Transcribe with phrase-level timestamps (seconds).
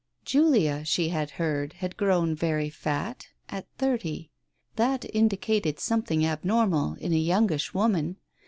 [0.25, 4.31] Julia, she had heard, had grown very fat— at thirty....
[4.75, 8.17] That indicated something abnormal, in a youngish woman